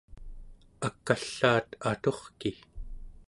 ak'allaat 0.87 1.67
aturki 1.91 2.51